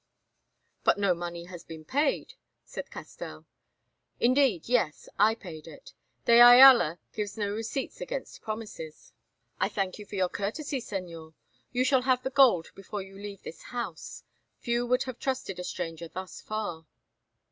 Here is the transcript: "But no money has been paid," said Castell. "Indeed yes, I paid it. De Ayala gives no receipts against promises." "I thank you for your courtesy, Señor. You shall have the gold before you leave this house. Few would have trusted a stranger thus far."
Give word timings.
"But 0.83 0.97
no 0.97 1.13
money 1.13 1.43
has 1.45 1.63
been 1.63 1.85
paid," 1.85 2.33
said 2.65 2.89
Castell. 2.89 3.45
"Indeed 4.19 4.67
yes, 4.67 5.07
I 5.19 5.35
paid 5.35 5.67
it. 5.67 5.93
De 6.25 6.39
Ayala 6.39 6.97
gives 7.13 7.37
no 7.37 7.51
receipts 7.53 8.01
against 8.01 8.41
promises." 8.41 9.13
"I 9.59 9.69
thank 9.69 9.99
you 9.99 10.07
for 10.07 10.15
your 10.15 10.27
courtesy, 10.29 10.79
Señor. 10.81 11.35
You 11.71 11.83
shall 11.83 12.01
have 12.01 12.23
the 12.23 12.31
gold 12.31 12.71
before 12.73 13.03
you 13.03 13.15
leave 13.15 13.43
this 13.43 13.61
house. 13.61 14.23
Few 14.57 14.83
would 14.87 15.03
have 15.03 15.19
trusted 15.19 15.59
a 15.59 15.63
stranger 15.63 16.07
thus 16.07 16.41
far." 16.41 16.87